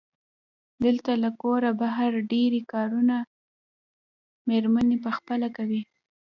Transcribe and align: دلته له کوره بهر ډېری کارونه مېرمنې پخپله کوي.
دلته 0.85 1.11
له 1.23 1.29
کوره 1.41 1.69
بهر 1.81 2.11
ډېری 2.31 2.61
کارونه 2.73 3.15
مېرمنې 4.47 4.97
پخپله 5.05 5.47
کوي. 5.57 5.81